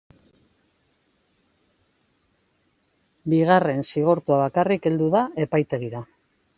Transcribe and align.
Bigarren 3.37 3.89
zigortua 3.91 4.45
bakarrik 4.45 4.93
heldu 4.93 5.15
da 5.19 5.27
epaitegira. 5.49 6.09